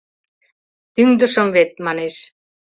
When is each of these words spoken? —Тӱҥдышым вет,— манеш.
—Тӱҥдышым 0.93 1.47
вет,— 1.55 1.69
манеш. 1.85 2.15